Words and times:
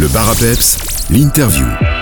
Le 0.00 0.08
bar 0.08 0.30
l'interview. 1.10 1.99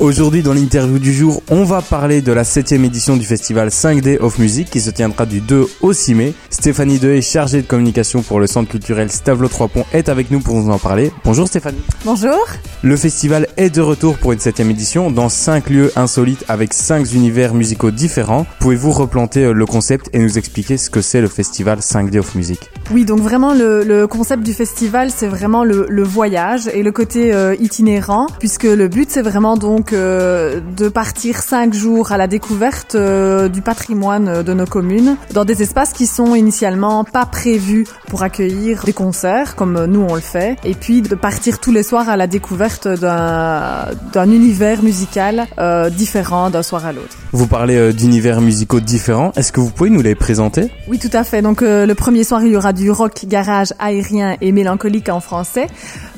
Aujourd'hui, 0.00 0.44
dans 0.44 0.54
l'interview 0.54 1.00
du 1.00 1.12
jour, 1.12 1.42
on 1.50 1.64
va 1.64 1.82
parler 1.82 2.22
de 2.22 2.30
la 2.30 2.44
7 2.44 2.70
édition 2.70 3.16
du 3.16 3.26
festival 3.26 3.70
5D 3.70 4.20
of 4.20 4.38
Music 4.38 4.70
qui 4.70 4.80
se 4.80 4.90
tiendra 4.90 5.26
du 5.26 5.40
2 5.40 5.66
au 5.80 5.92
6 5.92 6.14
mai. 6.14 6.34
Stéphanie 6.50 7.00
Dehé, 7.00 7.20
chargée 7.20 7.62
de 7.62 7.66
communication 7.66 8.22
pour 8.22 8.38
le 8.38 8.46
centre 8.46 8.70
culturel 8.70 9.10
Stavelo 9.10 9.48
3 9.48 9.66
Ponts, 9.66 9.86
est 9.92 10.08
avec 10.08 10.30
nous 10.30 10.38
pour 10.38 10.54
nous 10.54 10.70
en 10.70 10.78
parler. 10.78 11.10
Bonjour 11.24 11.48
Stéphanie. 11.48 11.82
Bonjour. 12.04 12.38
Le 12.84 12.96
festival 12.96 13.48
est 13.56 13.74
de 13.74 13.80
retour 13.80 14.18
pour 14.18 14.30
une 14.30 14.38
7 14.38 14.60
édition 14.60 15.10
dans 15.10 15.28
5 15.28 15.68
lieux 15.68 15.92
insolites 15.96 16.44
avec 16.46 16.74
5 16.74 17.12
univers 17.12 17.52
musicaux 17.52 17.90
différents. 17.90 18.46
Pouvez-vous 18.60 18.92
replanter 18.92 19.46
euh, 19.46 19.52
le 19.52 19.66
concept 19.66 20.10
et 20.12 20.20
nous 20.20 20.38
expliquer 20.38 20.76
ce 20.76 20.90
que 20.90 21.00
c'est 21.00 21.20
le 21.20 21.26
festival 21.26 21.80
5D 21.80 22.20
of 22.20 22.36
Music? 22.36 22.70
Oui, 22.92 23.04
donc 23.04 23.18
vraiment 23.20 23.52
le, 23.52 23.82
le 23.82 24.06
concept 24.06 24.44
du 24.44 24.54
festival, 24.54 25.10
c'est 25.10 25.26
vraiment 25.26 25.64
le, 25.64 25.86
le, 25.90 26.02
voyage 26.04 26.70
et 26.72 26.82
le 26.82 26.92
côté 26.92 27.34
euh, 27.34 27.54
itinérant, 27.60 28.28
puisque 28.38 28.62
le 28.62 28.88
but 28.88 29.10
c'est 29.10 29.20
vraiment 29.22 29.56
donc 29.58 29.87
de 29.92 30.88
partir 30.88 31.38
cinq 31.42 31.74
jours 31.74 32.12
à 32.12 32.16
la 32.16 32.26
découverte 32.26 32.94
euh, 32.94 33.48
du 33.48 33.62
patrimoine 33.62 34.42
de 34.42 34.52
nos 34.52 34.66
communes 34.66 35.16
dans 35.32 35.44
des 35.44 35.62
espaces 35.62 35.92
qui 35.92 36.06
sont 36.06 36.34
initialement 36.34 37.04
pas 37.04 37.26
prévus 37.26 37.86
pour 38.08 38.22
accueillir 38.22 38.84
des 38.84 38.92
concerts 38.92 39.56
comme 39.56 39.84
nous 39.86 40.00
on 40.00 40.14
le 40.14 40.20
fait 40.20 40.56
et 40.64 40.74
puis 40.74 41.02
de 41.02 41.14
partir 41.14 41.58
tous 41.58 41.72
les 41.72 41.82
soirs 41.82 42.08
à 42.08 42.16
la 42.16 42.26
découverte 42.26 42.88
d'un 42.88 44.30
univers 44.30 44.82
musical 44.82 45.46
euh, 45.58 45.90
différent 45.90 46.50
d'un 46.50 46.62
soir 46.62 46.86
à 46.86 46.92
l'autre. 46.92 47.16
Vous 47.32 47.46
parlez 47.46 47.76
euh, 47.76 47.92
d'univers 47.92 48.40
musicaux 48.40 48.80
différents, 48.80 49.32
est-ce 49.36 49.52
que 49.52 49.60
vous 49.60 49.70
pouvez 49.70 49.90
nous 49.90 50.02
les 50.02 50.14
présenter? 50.14 50.70
Oui 50.88 50.98
tout 50.98 51.10
à 51.12 51.24
fait, 51.24 51.42
donc 51.42 51.60
le 51.60 51.92
premier 51.94 52.24
soir 52.24 52.42
il 52.42 52.52
y 52.52 52.56
aura 52.56 52.72
du 52.72 52.90
rock 52.90 53.24
garage 53.26 53.72
aérien 53.78 54.36
et 54.40 54.52
mélancolique 54.52 55.08
en 55.08 55.20
français. 55.20 55.66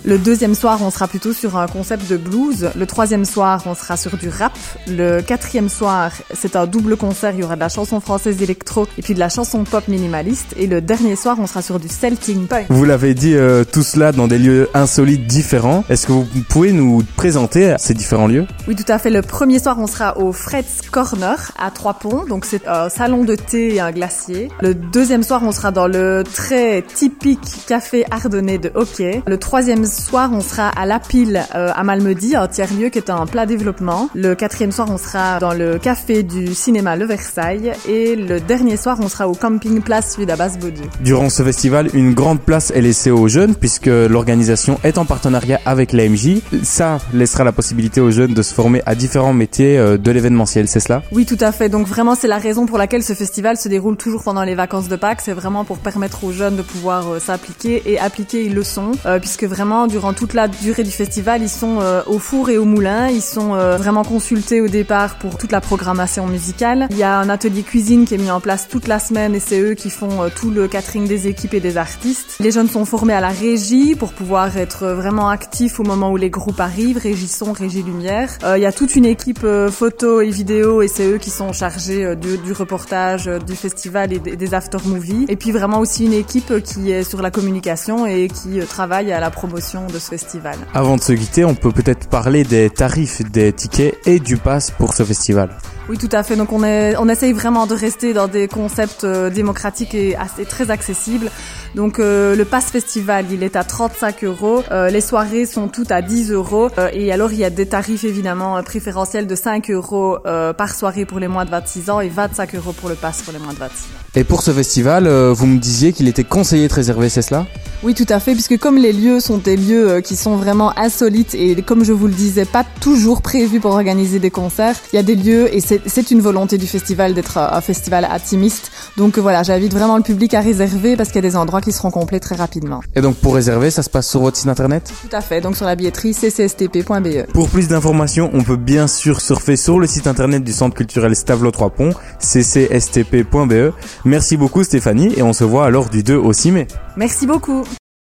Le 0.03 0.17
deuxième 0.17 0.55
soir, 0.55 0.79
on 0.83 0.91
sera 0.91 1.07
plutôt 1.09 1.35
sur 1.35 1.59
un 1.59 1.67
concept 1.67 2.11
de 2.11 2.17
blues. 2.17 2.71
Le 2.75 2.87
troisième 2.87 3.27
soir, 3.27 3.63
on 3.67 3.75
sera 3.75 3.99
sur 3.99 4.17
du 4.17 4.31
rap. 4.31 4.57
Le 4.89 5.21
quatrième 5.21 5.69
soir, 5.69 6.11
c'est 6.33 6.57
un 6.57 6.67
double 6.67 6.97
concert. 6.97 7.33
Il 7.35 7.41
y 7.41 7.43
aura 7.43 7.55
de 7.57 7.61
la 7.61 7.69
chanson 7.69 8.01
française 8.01 8.41
électro 8.41 8.87
et 8.97 9.03
puis 9.03 9.13
de 9.13 9.19
la 9.19 9.29
chanson 9.29 9.65
pop 9.65 9.87
minimaliste. 9.89 10.55
Et 10.57 10.67
le 10.67 10.81
dernier 10.81 11.17
soir, 11.17 11.37
on 11.39 11.47
sera 11.47 11.61
sur 11.61 11.79
du 11.79 11.89
Celtic 11.89 12.49
punk. 12.49 12.67
Vous 12.71 12.85
l'avez 12.87 13.13
dit, 13.13 13.35
euh, 13.35 13.63
tout 13.65 13.83
cela 13.83 14.13
dans 14.13 14.27
des 14.27 14.39
lieux 14.39 14.71
insolites 14.73 15.27
différents. 15.27 15.85
Est-ce 15.91 16.07
que 16.07 16.13
vous 16.13 16.27
pouvez 16.49 16.73
nous 16.73 17.03
présenter 17.17 17.75
ces 17.79 17.93
différents 17.93 18.27
lieux? 18.27 18.47
Oui, 18.69 18.77
tout 18.77 18.91
à 18.91 18.99
fait. 18.99 19.11
Le 19.11 19.21
premier 19.21 19.59
soir, 19.59 19.77
on 19.79 19.87
sera 19.87 20.17
au 20.17 20.33
Fred's 20.33 20.81
Corner 20.91 21.53
à 21.59 21.71
Trois 21.71 21.95
Ponts. 21.95 22.25
Donc 22.27 22.47
c'est 22.47 22.67
un 22.67 22.89
salon 22.89 23.25
de 23.25 23.35
thé 23.35 23.75
et 23.75 23.81
un 23.81 23.93
glacier. 23.93 24.49
Le 24.63 24.75
deuxième 24.75 25.23
soir, 25.23 25.43
on 25.45 25.53
sera 25.53 25.73
dans 25.73 25.89
le 25.89 26.25
très 26.25 26.81
typique 26.83 27.67
café 27.67 28.07
ardennais 28.11 28.57
de 28.57 28.73
hockey. 28.75 29.23
Le 29.27 29.37
troisième 29.37 29.85
soir, 29.91 30.31
on 30.33 30.41
sera 30.41 30.69
à 30.69 30.87
La 30.87 30.99
Pile 30.99 31.45
euh, 31.55 31.71
à 31.75 31.83
Malmedy, 31.83 32.37
un 32.37 32.47
tiers-lieu 32.49 32.89
qui 32.89 32.99
est 32.99 33.11
en 33.11 33.27
plat 33.27 33.47
développement. 33.47 34.09
Le 34.15 34.35
quatrième 34.35 34.73
soir, 34.73 34.89
on 34.91 34.99
sera 34.99 35.39
dans 35.39 35.53
le 35.53 35.79
café 35.79 36.23
du 36.23 36.55
cinéma 36.55 36.97
Le 36.97 37.05
Versailles. 37.05 37.73
Et 37.89 38.17
le 38.17 38.41
dernier 38.41 38.77
soir, 38.77 38.99
on 39.01 39.09
sera 39.09 39.29
au 39.29 39.35
camping 39.35 39.81
Place 39.83 40.15
Sud 40.15 40.31
à 40.31 40.37
Basse-Baudu. 40.37 40.83
Durant 41.01 41.29
ce 41.29 41.43
festival, 41.43 41.91
une 41.95 42.15
grande 42.15 42.41
place 42.41 42.71
est 42.71 42.81
laissée 42.81 43.11
aux 43.11 43.29
jeunes 43.29 43.55
puisque 43.55 43.87
l'organisation 43.87 44.79
est 44.85 44.99
en 44.99 45.05
partenariat 45.05 45.61
avec 45.67 45.93
l'AMJ. 45.93 46.39
Ça 46.63 46.99
laissera 47.13 47.45
la 47.45 47.53
possibilité 47.53 48.01
aux 48.01 48.11
jeunes 48.11 48.35
de 48.35 48.43
se 48.43 48.55
former 48.55 48.83
à 48.87 48.95
différents 48.95 49.33
métiers 49.33 49.79
euh, 49.79 49.97
de 49.97 50.11
l'événementiel, 50.11 50.69
c'est 50.69 50.81
cela? 50.81 51.03
Oui, 51.13 51.27
tout 51.27 51.39
à 51.41 51.53
fait. 51.53 51.69
Donc 51.69 51.87
vraiment, 51.87 52.15
c'est 52.15 52.29
la 52.29 52.39
raison 52.39 52.67
pour 52.67 52.79
laquelle 52.79 53.03
ce 53.03 53.15
festival 53.15 53.57
se 53.57 53.69
déroule 53.69 53.97
toujours 53.97 54.23
pendant 54.23 54.45
les 54.45 54.55
vacances 54.55 54.89
de 54.89 54.97
Pâques. 54.97 55.21
C'est 55.23 55.33
vraiment 55.33 55.65
pour 55.65 55.79
permettre 55.79 56.25
aux 56.25 56.33
jeunes 56.33 56.57
de 56.57 56.63
pouvoir 56.63 57.09
euh, 57.09 57.19
s'appliquer 57.19 57.83
et 57.87 57.99
appliquer, 57.99 58.45
ils 58.45 58.55
le 58.55 58.63
sont. 58.63 58.93
puisque 59.21 59.45
vraiment, 59.45 59.80
durant 59.87 60.13
toute 60.13 60.35
la 60.35 60.49
durée 60.49 60.83
du 60.83 60.91
festival, 60.91 61.43
ils 61.43 61.49
sont 61.49 61.79
euh, 61.81 62.03
au 62.07 62.19
four 62.19 62.51
et 62.51 62.59
au 62.59 62.65
moulin. 62.65 63.09
Ils 63.09 63.23
sont 63.23 63.55
euh, 63.55 63.77
vraiment 63.77 64.05
consultés 64.05 64.61
au 64.61 64.69
départ 64.69 65.19
pour 65.19 65.39
toute 65.39 65.53
la 65.53 65.61
programmation 65.61 66.27
musicale. 66.27 66.89
Il 66.91 66.97
y 66.97 67.03
a 67.03 67.19
un 67.19 67.29
atelier 67.29 67.63
cuisine 67.63 68.05
qui 68.05 68.15
est 68.15 68.19
mis 68.19 68.31
en 68.31 68.41
place 68.41 68.69
toute 68.69 68.89
la 68.89 68.99
semaine 68.99 69.35
et 69.35 69.41
c'est 69.41 69.61
eux 69.61 69.75
qui 69.75 69.91
font 69.91 70.23
euh, 70.23 70.29
tout 70.35 70.51
le 70.51 70.69
catering 70.69 71.07
des 71.07 71.29
équipes 71.29 71.55
et 71.55 71.61
des 71.61 71.77
artistes. 71.77 72.37
Les 72.41 72.51
jeunes 72.51 72.69
sont 72.69 72.85
formés 72.85 73.13
à 73.13 73.21
la 73.21 73.29
régie 73.29 73.95
pour 73.95 74.13
pouvoir 74.13 74.57
être 74.57 74.87
vraiment 74.87 75.29
actifs 75.29 75.81
au 75.81 75.85
moment 75.85 76.11
où 76.11 76.17
les 76.17 76.31
groupes 76.31 76.61
arrivent, 76.61 76.99
régie 76.99 77.29
son, 77.29 77.53
régie 77.53 77.83
lumière. 77.83 78.31
Il 78.57 78.61
y 78.61 78.67
a 78.67 78.73
toute 78.73 78.97
une 78.97 79.07
équipe 79.07 79.47
photo 79.71 80.21
et 80.21 80.31
vidéo 80.31 80.83
et 80.83 80.89
c'est 80.89 81.07
eux 81.07 81.19
qui 81.19 81.31
sont 81.31 81.53
chargés 81.53 82.17
du 82.17 82.53
reportage 82.53 83.27
du 83.27 83.55
festival 83.55 84.13
et 84.13 84.19
des 84.19 84.55
after 84.55 84.79
movies. 84.85 85.27
Et 85.29 85.37
puis 85.37 85.53
vraiment 85.53 85.79
aussi 85.79 86.07
une 86.07 86.13
équipe 86.13 86.63
qui 86.63 86.91
est 86.91 87.05
sur 87.05 87.23
la 87.23 87.31
communication 87.31 88.07
et 88.07 88.29
qui 88.29 88.61
travaille 88.67 89.13
à 89.13 89.21
la 89.21 89.31
promotion 89.31 89.70
de 89.93 89.99
ce 89.99 90.09
festival. 90.09 90.57
Avant 90.75 90.97
de 90.97 91.03
se 91.03 91.13
quitter, 91.13 91.45
on 91.45 91.55
peut 91.55 91.71
peut-être 91.71 92.09
parler 92.09 92.43
des 92.45 92.71
tarifs 92.71 93.23
des 93.31 93.53
tickets 93.53 93.97
et 94.07 94.19
du 94.19 94.37
pass 94.37 94.71
pour 94.71 94.95
ce 94.95 95.05
festival. 95.05 95.51
Oui, 95.89 95.99
tout 95.99 96.09
à 96.13 96.23
fait. 96.23 96.37
Donc 96.37 96.53
on, 96.53 96.63
est, 96.63 96.97
on 96.99 97.09
essaye 97.09 97.33
vraiment 97.33 97.67
de 97.67 97.75
rester 97.75 98.13
dans 98.13 98.29
des 98.29 98.49
concepts 98.49 99.05
euh, 99.05 99.31
démocratiques 99.31 99.95
et 99.95 100.17
assez 100.17 100.45
très 100.45 100.71
accessibles. 100.71 101.31
Donc 101.75 101.99
euh, 101.99 102.37
le 102.37 102.45
pass 102.45 102.67
festival, 102.67 103.27
il 103.31 103.43
est 103.43 103.57
à 103.57 103.65
35 103.65 104.25
euros. 104.25 104.63
Euh, 104.71 104.89
les 104.91 105.01
soirées 105.01 105.47
sont 105.47 105.69
toutes 105.69 105.91
à 105.91 106.03
10 106.03 106.33
euros. 106.33 106.69
et 106.93 107.13
alors 107.13 107.33
il 107.33 107.39
y 107.39 107.45
a 107.45 107.51
des 107.51 107.67
tarifs 107.67 108.05
évidemment 108.05 108.63
préférentiels 108.63 109.27
de 109.27 109.35
5 109.35 109.71
euros 109.71 110.19
par 110.23 110.75
soirée 110.75 111.05
pour 111.05 111.19
les 111.19 111.29
moins 111.29 111.45
de 111.45 111.51
26 111.51 111.91
ans 111.91 112.01
et 112.01 112.09
25 112.09 112.55
euros 112.55 112.73
pour 112.73 112.89
le 112.89 112.95
pass 112.95 113.23
pour 113.23 113.33
les 113.33 113.39
moins 113.39 113.53
de 113.53 113.59
26 113.59 113.85
ans. 113.85 113.99
Et 114.15 114.25
pour 114.25 114.43
ce 114.43 114.51
festival, 114.53 115.09
vous 115.09 115.47
me 115.47 115.59
disiez 115.59 115.93
qu'il 115.93 116.09
était 116.09 116.25
conseillé 116.25 116.69
de 116.69 116.75
réserver, 116.75 117.09
c'est 117.09 117.23
cela? 117.23 117.47
Oui, 117.83 117.95
tout 117.95 118.07
à 118.09 118.21
fait, 118.21 118.33
puisque 118.33 118.59
comme 118.59 118.77
les 118.77 118.93
lieux 118.93 119.21
sont 119.21 119.39
des 119.39 119.57
lieux 119.57 120.01
qui 120.03 120.17
sont 120.17 120.37
vraiment 120.37 120.79
insolites 120.79 121.35
et 121.35 121.61
comme 121.63 121.85
je 121.85 121.93
vous 121.93 122.07
le 122.07 122.13
disais, 122.13 122.45
pas 122.45 122.65
toujours 122.81 123.23
prévus 123.23 123.61
pour 123.61 123.73
organiser 123.73 124.19
des 124.19 124.31
concerts, 124.31 124.77
il 124.93 124.97
y 124.97 124.99
a 124.99 125.03
des 125.03 125.15
lieux 125.15 125.55
et 125.55 125.61
c'est 125.61 126.11
une 126.11 126.21
volonté 126.21 126.59
du 126.59 126.67
festival 126.67 127.15
d'être 127.15 127.39
un 127.39 127.61
festival 127.61 128.07
intimiste. 128.11 128.71
Donc 128.97 129.19
voilà, 129.19 129.43
j'invite 129.43 129.73
vraiment 129.73 129.97
le 129.97 130.03
public 130.03 130.35
à 130.35 130.41
réserver 130.41 130.97
parce 130.97 131.09
qu'il 131.09 131.17
y 131.17 131.27
a 131.27 131.29
des 131.31 131.37
endroits 131.37 131.61
qui 131.61 131.73
seront 131.73 131.91
complets 131.91 132.21
très 132.21 132.37
rapidement. 132.37 132.81
Et 132.95 133.01
donc 133.01 133.17
pour 133.17 133.35
réserver, 133.35 133.71
ça 133.71 133.83
se 133.83 133.91
passe 133.91 134.09
sur 134.09 134.21
votre 134.21 134.37
site 134.37 134.49
internet? 134.49 134.93
Tout 135.09 135.17
à 135.17 135.21
fait, 135.21 135.41
donc 135.41 135.57
sur 135.57 135.67
la 135.67 135.77
billetterie 135.77 136.13
ccstp.be. 136.13 137.33
Pour 137.33 137.49
plus 137.49 137.69
d'informations, 137.69 138.31
on 138.35 138.43
peut 138.43 138.57
bien 138.57 138.87
sûr 138.87 139.21
surfer 139.21 139.57
sur 139.57 139.79
le 139.79 139.87
site 139.87 140.07
internet 140.07 140.45
du 140.45 140.53
Centre 140.53 140.77
culturel 140.77 141.17
Stavelo 141.17 141.51
3 141.51 141.71
Ponts, 141.71 141.95
ccstp.be. 142.19 143.73
Merci 144.05 144.37
beaucoup 144.37 144.65
Stéphanie 144.65 145.15
et 145.17 145.23
on 145.23 145.33
se 145.33 145.45
voit 145.45 145.65
alors 145.65 145.89
du 145.89 146.03
2 146.03 146.17
au 146.17 146.33
6 146.33 146.53
mai. 146.53 146.67
Merci 146.97 147.27
beaucoup. 147.27 147.65